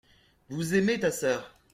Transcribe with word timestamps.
Vous 0.49 0.73
aimez 0.73 0.99
ta 0.99 1.11
sœur. 1.11 1.55